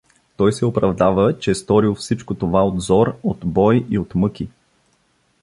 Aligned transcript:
Той 0.37 0.53
се 0.53 0.65
оправдава, 0.65 1.39
че 1.39 1.55
сторил 1.55 1.95
всичко 1.95 2.35
това 2.35 2.63
от 2.65 2.81
зор, 2.81 3.17
от 3.23 3.37
бой 3.45 3.85
и 3.89 3.99
от 3.99 4.15
мъки. 4.15 4.49